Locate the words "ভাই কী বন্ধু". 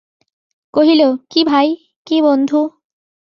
1.43-2.59